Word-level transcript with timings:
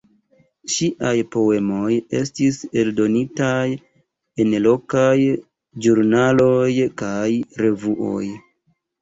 Ŝiaj 0.75 1.11
poemoj 1.33 1.91
estis 2.19 2.57
eldonitaj 2.83 3.67
en 4.45 4.57
lokaj 4.67 5.13
ĵurnaloj 5.87 6.73
kaj 7.05 7.23
revuoj. 7.65 8.27